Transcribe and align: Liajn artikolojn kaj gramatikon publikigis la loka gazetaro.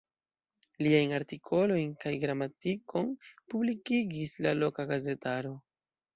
Liajn 0.85 1.11
artikolojn 1.17 1.91
kaj 2.05 2.13
gramatikon 2.23 3.13
publikigis 3.55 4.35
la 4.49 4.57
loka 4.65 4.89
gazetaro. 4.95 5.55